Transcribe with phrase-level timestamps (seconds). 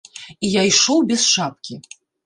[0.47, 1.73] І я ішоў без шапкі.